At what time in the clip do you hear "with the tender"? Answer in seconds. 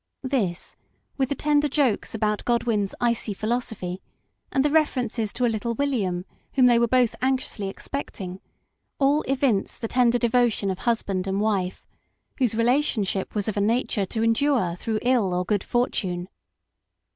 1.15-1.67